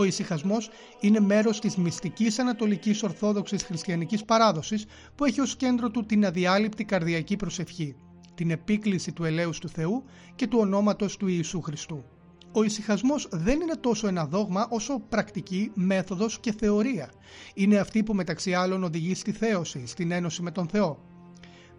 Ο 0.00 0.04
ησυχασμός 0.04 0.70
είναι 1.00 1.20
μέρος 1.20 1.60
της 1.60 1.76
μυστικής 1.76 2.38
Ανατολικής 2.38 3.02
Ορθόδοξης 3.02 3.62
Χριστιανικής 3.62 4.24
Παράδοσης 4.24 4.86
που 5.14 5.24
έχει 5.24 5.40
ως 5.40 5.56
κέντρο 5.56 5.90
του 5.90 6.06
την 6.06 6.26
αδιάλειπτη 6.26 6.84
καρδιακή 6.84 7.36
προσευχή, 7.36 7.96
την 8.34 8.50
επίκληση 8.50 9.12
του 9.12 9.24
ελέους 9.24 9.58
του 9.58 9.68
Θεού 9.68 10.04
και 10.34 10.46
του 10.46 10.58
ονόματος 10.60 11.16
του 11.16 11.26
Ιησού 11.26 11.60
Χριστού. 11.60 12.04
Ο 12.52 12.62
ησυχασμός 12.62 13.28
δεν 13.30 13.60
είναι 13.60 13.76
τόσο 13.76 14.08
ένα 14.08 14.26
δόγμα 14.26 14.66
όσο 14.70 14.98
πρακτική, 15.08 15.70
μέθοδος 15.74 16.40
και 16.40 16.52
θεωρία. 16.52 17.10
Είναι 17.54 17.78
αυτή 17.78 18.02
που 18.02 18.14
μεταξύ 18.14 18.54
άλλων 18.54 18.84
οδηγεί 18.84 19.14
στη 19.14 19.32
θέωση, 19.32 19.86
στην 19.86 20.10
ένωση 20.10 20.42
με 20.42 20.50
τον 20.50 20.68
Θεό. 20.68 21.07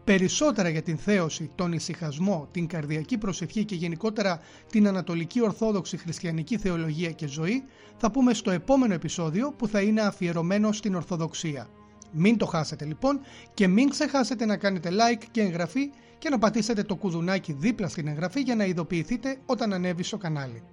Περισσότερα 0.09 0.69
για 0.69 0.81
την 0.81 0.97
θέωση, 0.97 1.49
τον 1.55 1.71
ησυχασμό, 1.71 2.47
την 2.51 2.67
καρδιακή 2.67 3.17
προσευχή 3.17 3.65
και 3.65 3.75
γενικότερα 3.75 4.41
την 4.69 4.87
Ανατολική 4.87 5.41
Ορθόδοξη 5.41 5.97
Χριστιανική 5.97 6.57
Θεολογία 6.57 7.11
και 7.11 7.27
Ζωή 7.27 7.63
θα 7.97 8.11
πούμε 8.11 8.33
στο 8.33 8.51
επόμενο 8.51 8.93
επεισόδιο 8.93 9.51
που 9.57 9.67
θα 9.67 9.81
είναι 9.81 10.01
αφιερωμένο 10.01 10.71
στην 10.71 10.95
Ορθοδοξία. 10.95 11.67
Μην 12.11 12.37
το 12.37 12.45
χάσετε 12.45 12.85
λοιπόν 12.85 13.19
και 13.53 13.67
μην 13.67 13.89
ξεχάσετε 13.89 14.45
να 14.45 14.57
κάνετε 14.57 14.89
like 14.89 15.23
και 15.31 15.41
εγγραφή 15.41 15.89
και 16.17 16.29
να 16.29 16.37
πατήσετε 16.37 16.83
το 16.83 16.95
κουδουνάκι 16.95 17.53
δίπλα 17.53 17.87
στην 17.87 18.07
εγγραφή 18.07 18.41
για 18.41 18.55
να 18.55 18.65
ειδοποιηθείτε 18.65 19.37
όταν 19.45 19.73
ανέβει 19.73 20.03
στο 20.03 20.17
κανάλι. 20.17 20.63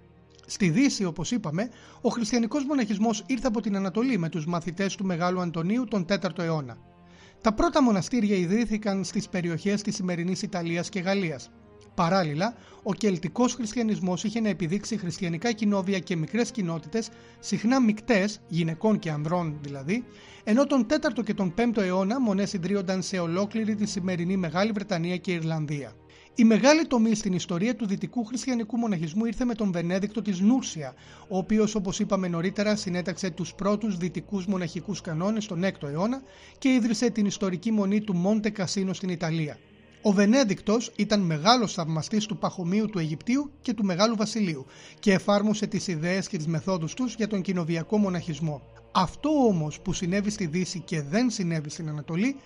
Στη 0.46 0.70
Δύση, 0.70 1.04
όπως 1.04 1.30
είπαμε, 1.30 1.68
ο 2.00 2.08
χριστιανικός 2.08 2.64
μοναχισμός 2.64 3.24
ήρθε 3.26 3.46
από 3.46 3.60
την 3.60 3.76
Ανατολή 3.76 4.18
με 4.18 4.28
τους 4.28 4.46
μαθητές 4.46 4.94
του 4.94 5.04
Μεγάλου 5.04 5.40
Αντωνίου 5.40 5.84
τον 5.84 6.06
4ο 6.08 6.38
αιώνα. 6.38 6.94
Τα 7.40 7.52
πρώτα 7.52 7.82
μοναστήρια 7.82 8.36
ιδρύθηκαν 8.36 9.04
στις 9.04 9.28
περιοχές 9.28 9.82
της 9.82 9.94
σημερινής 9.94 10.42
Ιταλίας 10.42 10.88
και 10.88 11.00
Γαλλίας. 11.00 11.50
Παράλληλα, 11.94 12.54
ο 12.82 12.94
κελτικός 12.94 13.54
χριστιανισμός 13.54 14.24
είχε 14.24 14.40
να 14.40 14.48
επιδείξει 14.48 14.96
χριστιανικά 14.96 15.52
κοινόβια 15.52 15.98
και 15.98 16.16
μικρές 16.16 16.50
κοινότητες, 16.50 17.08
συχνά 17.38 17.80
μικτές, 17.80 18.40
γυναικών 18.48 18.98
και 18.98 19.10
ανδρών 19.10 19.58
δηλαδή, 19.62 20.04
ενώ 20.44 20.66
τον 20.66 20.86
4ο 20.86 21.22
και 21.24 21.34
τον 21.34 21.54
5ο 21.58 21.82
αιώνα 21.82 22.20
μονές 22.20 22.52
ιδρύονταν 22.52 23.02
σε 23.02 23.18
ολόκληρη 23.18 23.74
τη 23.74 23.86
σημερινή 23.86 24.36
Μεγάλη 24.36 24.72
Βρετανία 24.72 25.16
και 25.16 25.32
Ιρλανδία. 25.32 25.92
Η 26.38 26.44
μεγάλη 26.44 26.86
τομή 26.86 27.14
στην 27.14 27.32
ιστορία 27.32 27.76
του 27.76 27.86
δυτικού 27.86 28.24
χριστιανικού 28.24 28.76
μοναχισμού 28.76 29.24
ήρθε 29.24 29.44
με 29.44 29.54
τον 29.54 29.72
Βενέδικτο 29.72 30.22
της 30.22 30.40
Νούρσια, 30.40 30.94
ο 31.28 31.36
οποίος 31.36 31.74
όπως 31.74 31.98
είπαμε 31.98 32.28
νωρίτερα 32.28 32.76
συνέταξε 32.76 33.30
τους 33.30 33.54
πρώτους 33.54 33.96
δυτικούς 33.96 34.46
μοναχικούς 34.46 35.00
κανόνες 35.00 35.46
τον 35.46 35.64
6ο 35.64 35.88
αιώνα 35.88 36.22
και 36.58 36.68
ίδρυσε 36.68 37.10
την 37.10 37.26
ιστορική 37.26 37.72
μονή 37.72 38.00
του 38.00 38.14
Μόντε 38.14 38.50
Κασίνο 38.50 38.92
στην 38.92 39.08
Ιταλία. 39.08 39.58
Ο 40.02 40.12
Βενέδικτος 40.12 40.92
ήταν 40.96 41.20
μεγάλος 41.20 41.72
θαυμαστής 41.72 42.26
του 42.26 42.38
Παχωμίου 42.38 42.86
του 42.86 42.98
Αιγυπτίου 42.98 43.50
και 43.60 43.72
του 43.74 43.84
Μεγάλου 43.84 44.16
Βασιλείου 44.16 44.66
και 44.98 45.12
εφάρμοσε 45.12 45.66
τις 45.66 45.86
ιδέες 45.86 46.28
και 46.28 46.36
τις 46.36 46.46
μεθόδους 46.46 46.94
τους 46.94 47.14
για 47.14 47.28
τον 47.28 47.42
κοινοβιακό 47.42 47.98
μοναχισμό. 47.98 48.62
Αυτό 48.92 49.28
όμως 49.28 49.80
που 49.80 49.92
συνέβη 49.92 50.30
στη 50.30 50.46
Δύση 50.46 50.80
και 50.80 51.02
δεν 51.02 51.30
συνέβη 51.30 51.70
στην 51.70 51.88
Ανατολή 51.88 52.36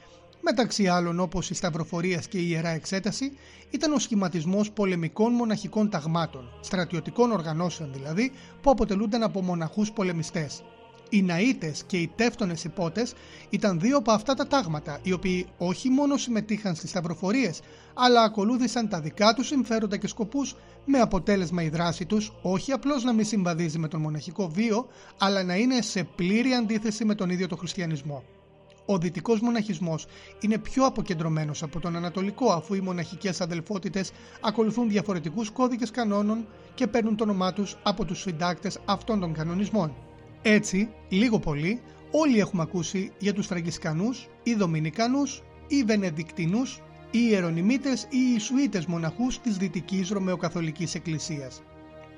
μεταξύ 0.41 0.87
άλλων 0.87 1.21
όπως 1.21 1.51
η 1.51 1.55
Σταυροφορίας 1.55 2.29
και 2.29 2.39
η 2.39 2.47
Ιερά 2.49 2.69
Εξέταση, 2.69 3.33
ήταν 3.71 3.93
ο 3.93 3.99
σχηματισμός 3.99 4.71
πολεμικών 4.71 5.33
μοναχικών 5.33 5.91
ταγμάτων, 5.91 6.49
στρατιωτικών 6.61 7.33
οργανώσεων 7.33 7.93
δηλαδή, 7.93 8.33
που 8.63 8.71
αποτελούνταν 8.71 9.23
από 9.23 9.43
μοναχούς 9.43 9.93
πολεμιστές. 9.93 10.63
Οι 11.13 11.27
Ναΐτες 11.29 11.83
και 11.87 11.97
οι 11.97 12.13
Τεύτονες 12.17 12.65
Υπότες 12.65 13.15
ήταν 13.51 13.81
δύο 13.81 13.97
από 13.97 14.13
αυτά 14.13 14.35
τα 14.35 14.47
τάγματα, 14.47 14.99
οι 15.03 15.13
οποίοι 15.13 15.47
όχι 15.59 15.89
μόνο 15.89 16.17
συμμετείχαν 16.17 16.75
στις 16.75 16.91
σταυροφορίες, 16.91 17.61
αλλά 17.95 18.23
ακολούθησαν 18.23 18.89
τα 18.89 19.01
δικά 19.01 19.35
τους 19.35 19.47
συμφέροντα 19.47 19.97
και 19.97 20.07
σκοπούς, 20.07 20.57
με 20.85 20.99
αποτέλεσμα 20.99 21.63
η 21.63 21.69
δράση 21.69 22.07
τους 22.07 22.33
όχι 22.43 22.73
απλώς 22.73 23.05
να 23.05 23.13
μην 23.13 23.25
συμβαδίζει 23.25 23.79
με 23.79 23.89
τον 23.89 24.01
μοναχικό 24.01 24.49
βίο, 24.49 24.87
αλλά 25.19 25.43
να 25.43 25.57
είναι 25.57 25.83
σε 25.83 26.05
πλήρη 26.05 26.53
αντίθεση 26.53 27.05
με 27.05 27.15
τον 27.15 27.31
ίδιο 27.31 27.49
τον 27.49 27.59
χριστιανισμό. 27.59 28.25
Ο 28.91 28.99
δυτικός 28.99 29.41
μοναχισμός 29.41 30.07
είναι 30.41 30.59
πιο 30.59 30.87
αποκεντρωμένος 30.87 31.63
από 31.63 31.81
τον 31.81 31.97
ανατολικό, 31.97 32.53
αφού 32.53 32.75
οι 32.75 32.81
μοναχικές 32.81 33.41
αδελφότητες 33.41 34.13
ακολουθούν 34.41 34.89
διαφορετικούς 34.89 35.51
κώδικες 35.51 35.91
κανόνων 35.91 36.47
και 36.75 36.87
παίρνουν 36.87 37.17
το 37.17 37.25
όνομά 37.25 37.53
τους 37.53 37.77
από 37.83 38.05
τους 38.05 38.21
συντάκτες 38.21 38.79
αυτών 38.85 39.21
των 39.21 39.33
κανονισμών. 39.33 39.95
Έτσι, 40.43 40.89
λίγο 41.09 41.39
πολύ, 41.39 41.81
όλοι 42.11 42.39
έχουμε 42.39 42.63
ακούσει 42.63 43.13
για 43.19 43.35
τους 43.35 43.47
Φραγκισκανούς 43.47 44.29
ή 44.43 44.55
Δομινικανούς 44.55 45.43
ή 45.67 45.83
Βενεδικτινούς 45.83 46.81
ή 47.11 47.19
Ιερονιμίτες 47.31 48.03
ή 48.03 48.19
Ιησουίτες 48.33 48.87
μοναχούς 48.87 49.41
της 49.41 49.57
Δυτικής 49.57 50.09
Ρωμαιοκαθολικής 50.11 50.95
Εκκλησίας. 50.95 51.63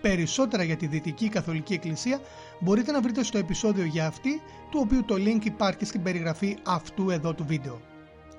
Περισσότερα 0.02 0.62
για 0.62 0.76
τη 0.76 0.86
Δυτική 0.86 1.28
Καθολική 1.28 1.72
Εκκλησία 1.72 2.20
μπορείτε 2.60 2.92
να 2.92 3.00
βρείτε 3.00 3.22
στο 3.24 3.38
επεισόδιο 3.38 3.84
για 3.84 4.06
αυτή, 4.06 4.42
του 4.70 4.80
οποίου 4.82 5.04
το 5.04 5.14
link 5.18 5.44
υπάρχει 5.44 5.84
στην 5.84 6.02
περιγραφή 6.02 6.56
αυτού 6.66 7.10
εδώ 7.10 7.34
του 7.34 7.44
βίντεο. 7.46 7.80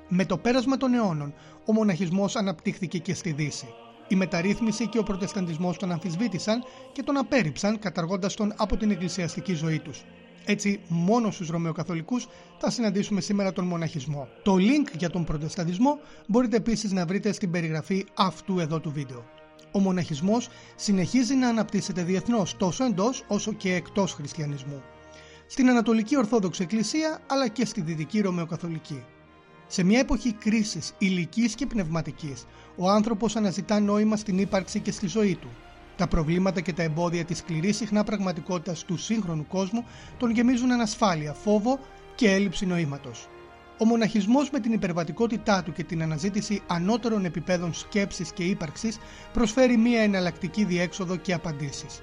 Με 0.07 0.25
το 0.25 0.37
πέρασμα 0.37 0.77
των 0.77 0.93
αιώνων, 0.93 1.33
ο 1.65 1.73
μοναχισμός 1.73 2.35
αναπτύχθηκε 2.35 2.97
και 2.97 3.13
στη 3.13 3.31
Δύση. 3.31 3.67
Η 4.07 4.15
μεταρρύθμιση 4.15 4.87
και 4.87 4.99
ο 4.99 5.03
προτεσταντισμός 5.03 5.77
τον 5.77 5.91
αμφισβήτησαν 5.91 6.63
και 6.91 7.03
τον 7.03 7.17
απέρριψαν 7.17 7.79
καταργώντας 7.79 8.33
τον 8.33 8.53
από 8.57 8.77
την 8.77 8.91
εκκλησιαστική 8.91 9.53
ζωή 9.53 9.79
τους. 9.79 10.03
Έτσι, 10.45 10.79
μόνο 10.87 11.31
στους 11.31 11.49
Ρωμαιοκαθολικούς 11.49 12.27
θα 12.57 12.69
συναντήσουμε 12.69 13.21
σήμερα 13.21 13.53
τον 13.53 13.65
μοναχισμό. 13.65 14.27
Το 14.43 14.53
link 14.53 14.95
για 14.97 15.09
τον 15.09 15.23
προτεσταντισμό 15.23 15.99
μπορείτε 16.27 16.55
επίσης 16.55 16.91
να 16.91 17.05
βρείτε 17.05 17.31
στην 17.31 17.51
περιγραφή 17.51 18.05
αυτού 18.13 18.59
εδώ 18.59 18.79
του 18.79 18.91
βίντεο 18.91 19.25
ο 19.73 19.79
μοναχισμός 19.79 20.49
συνεχίζει 20.75 21.35
να 21.35 21.47
αναπτύσσεται 21.47 22.03
διεθνώς 22.03 22.57
τόσο 22.57 22.83
εντός 22.83 23.23
όσο 23.27 23.53
και 23.53 23.73
εκτός 23.73 24.13
χριστιανισμού. 24.13 24.83
Στην 25.47 25.69
Ανατολική 25.69 26.17
Ορθόδοξη 26.17 26.63
Εκκλησία 26.63 27.19
αλλά 27.27 27.47
και 27.47 27.65
στη 27.65 27.81
Δυτική 27.81 28.21
Ρωμαιοκαθολική. 28.21 29.03
Σε 29.67 29.83
μια 29.83 29.99
εποχή 29.99 30.33
κρίσης 30.33 30.93
ηλικής 30.97 31.55
και 31.55 31.65
πνευματικής, 31.65 32.45
ο 32.75 32.89
άνθρωπος 32.89 33.35
αναζητά 33.35 33.79
νόημα 33.79 34.15
στην 34.15 34.37
ύπαρξη 34.37 34.79
και 34.79 34.91
στη 34.91 35.07
ζωή 35.07 35.35
του. 35.35 35.49
Τα 35.97 36.07
προβλήματα 36.07 36.61
και 36.61 36.73
τα 36.73 36.83
εμπόδια 36.83 37.25
της 37.25 37.37
σκληρής 37.37 37.77
συχνά 37.77 38.03
πραγματικότητας 38.03 38.83
του 38.83 38.97
σύγχρονου 38.97 39.47
κόσμου 39.47 39.85
τον 40.17 40.31
γεμίζουν 40.31 40.71
ανασφάλεια, 40.71 41.33
φόβο 41.33 41.79
και 42.15 42.31
έλλειψη 42.31 42.65
νοήματος. 42.65 43.27
Ο 43.83 43.85
μοναχισμός 43.85 44.49
με 44.49 44.59
την 44.59 44.73
υπερβατικότητά 44.73 45.63
του 45.63 45.71
και 45.71 45.83
την 45.83 46.01
αναζήτηση 46.01 46.61
ανώτερων 46.67 47.25
επιπέδων 47.25 47.73
σκέψης 47.73 48.31
και 48.31 48.43
ύπαρξης 48.43 48.97
προσφέρει 49.33 49.77
μία 49.77 50.01
εναλλακτική 50.01 50.63
διέξοδο 50.63 51.15
και 51.15 51.33
απαντήσεις. 51.33 52.01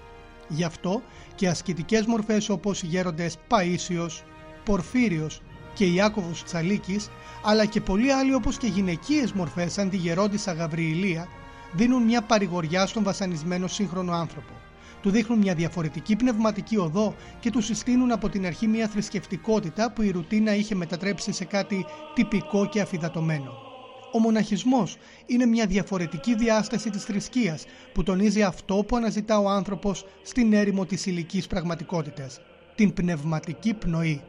Γι' 0.48 0.64
αυτό 0.64 1.02
και 1.34 1.48
ασκητικές 1.48 2.06
μορφές 2.06 2.48
όπως 2.48 2.82
οι 2.82 2.86
γέροντες 2.86 3.36
Παΐσιος, 3.48 4.22
Πορφύριος, 4.64 5.42
και 5.74 5.84
Ιάκωβος 5.84 6.44
Τσαλίκης, 6.44 7.08
αλλά 7.44 7.64
και 7.64 7.80
πολλοί 7.80 8.12
άλλοι 8.12 8.34
όπως 8.34 8.56
και 8.56 8.66
γυναικείες 8.66 9.32
μορφές 9.32 9.72
σαν 9.72 9.90
τη 9.90 9.96
Γερόντισσα 9.96 10.52
Γαβριηλία, 10.52 11.28
δίνουν 11.72 12.02
μια 12.02 12.22
παρηγοριά 12.22 12.86
στον 12.86 13.02
βασανισμένο 13.02 13.66
σύγχρονο 13.66 14.12
άνθρωπο. 14.12 14.52
Του 15.00 15.10
δείχνουν 15.10 15.38
μια 15.38 15.54
διαφορετική 15.54 16.16
πνευματική 16.16 16.78
οδό 16.78 17.14
και 17.40 17.50
τους 17.50 17.64
συστήνουν 17.64 18.12
από 18.12 18.28
την 18.28 18.46
αρχή 18.46 18.66
μια 18.66 18.88
θρησκευτικότητα 18.88 19.92
που 19.92 20.02
η 20.02 20.10
ρουτίνα 20.10 20.54
είχε 20.54 20.74
μετατρέψει 20.74 21.32
σε 21.32 21.44
κάτι 21.44 21.86
τυπικό 22.14 22.66
και 22.66 22.80
αφιδατωμένο. 22.80 23.68
Ο 24.12 24.18
μοναχισμός 24.18 24.96
είναι 25.26 25.46
μια 25.46 25.66
διαφορετική 25.66 26.34
διάσταση 26.34 26.90
της 26.90 27.04
θρησκείας 27.04 27.64
που 27.92 28.02
τονίζει 28.02 28.42
αυτό 28.42 28.74
που 28.74 28.96
αναζητά 28.96 29.38
ο 29.38 29.48
άνθρωπος 29.48 30.04
στην 30.22 30.52
έρημο 30.52 30.86
της 30.86 31.06
ηλικής 31.06 31.46
πραγματικότητας, 31.46 32.40
την 32.74 32.92
πνευματική 32.92 33.74
πνοή, 33.74 34.22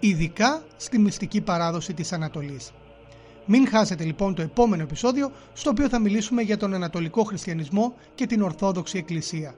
ειδικά 0.00 0.62
στη 0.76 0.98
μυστική 0.98 1.40
παράδοση 1.40 1.94
της 1.94 2.12
Ανατολής. 2.12 2.72
Μην 3.46 3.68
χάσετε 3.68 4.04
λοιπόν 4.04 4.34
το 4.34 4.42
επόμενο 4.42 4.82
επεισόδιο 4.82 5.32
στο 5.52 5.70
οποίο 5.70 5.88
θα 5.88 5.98
μιλήσουμε 5.98 6.42
για 6.42 6.56
τον 6.56 6.74
Ανατολικό 6.74 7.22
Χριστιανισμό 7.22 7.94
και 8.14 8.26
την 8.26 8.42
Ορθόδοξη 8.42 8.98
Εκκλησία. 8.98 9.54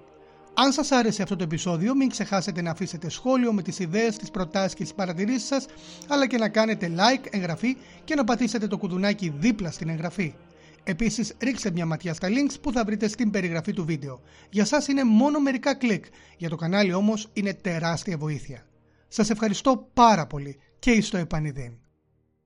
Αν 0.61 0.73
σας 0.73 0.91
άρεσε 0.93 1.23
αυτό 1.23 1.37
το 1.37 1.45
επεισόδιο 1.45 1.95
μην 1.95 2.09
ξεχάσετε 2.09 2.63
να 2.63 2.71
αφήσετε 2.71 3.11
σχόλιο 3.11 3.53
με 3.53 3.63
τις 3.63 3.79
ιδέες, 3.79 4.17
τις 4.17 4.31
προτάσεις 4.31 4.75
και 4.75 4.83
τις 4.83 4.95
παρατηρήσεις 4.95 5.47
σας 5.47 5.67
αλλά 6.09 6.27
και 6.27 6.37
να 6.37 6.49
κάνετε 6.49 6.93
like, 6.97 7.27
εγγραφή 7.31 7.77
και 8.05 8.15
να 8.15 8.25
πατήσετε 8.25 8.67
το 8.67 8.79
κουδουνάκι 8.79 9.33
δίπλα 9.39 9.71
στην 9.71 9.89
εγγραφή. 9.89 10.35
Επίσης 10.85 11.35
ρίξτε 11.39 11.71
μια 11.71 11.87
ματιά 11.87 12.15
στα 12.15 12.29
links 12.29 12.55
που 12.61 12.73
θα 12.73 12.85
βρείτε 12.85 13.09
στην 13.09 13.31
περιγραφή 13.31 13.73
του 13.73 13.85
βίντεο. 13.85 14.21
Για 14.51 14.65
σας 14.65 14.89
είναι 14.89 15.05
μόνο 15.05 15.41
μερικά 15.41 15.75
κλικ, 15.75 16.05
για 16.37 16.49
το 16.49 16.57
κανάλι 16.57 16.93
όμως 16.93 17.29
είναι 17.33 17.55
τεράστια 17.55 18.17
βοήθεια. 18.19 18.67
Σας 19.09 19.31
ευχαριστώ 19.31 19.89
πάρα 19.95 20.27
πολύ 20.27 20.59
και 20.79 20.91
εις 20.91 21.09
το 21.09 21.17
επανειδήν. 21.17 21.73